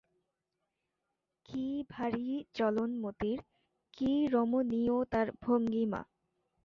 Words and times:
কী 1.45 1.65
ভারী 1.89 2.27
চলন 2.53 2.89
মতির, 3.01 3.39
কী 3.93 4.11
রমণীয় 4.27 4.97
তার 5.11 5.27
ভঙ্গিমা। 5.41 6.01